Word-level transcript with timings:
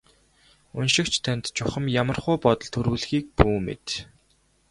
Уншигч 0.77 1.13
танд 1.23 1.43
чухам 1.55 1.85
ямархуу 2.01 2.35
бодол 2.43 2.69
төрүүлэхийг 2.73 3.25
бүү 3.37 3.57
мэд. 3.65 3.85